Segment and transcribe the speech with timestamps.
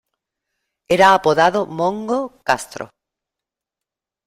[0.95, 2.85] Era apodado "Mongo" Castro.